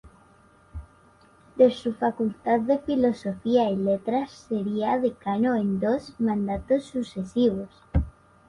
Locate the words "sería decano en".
4.31-5.79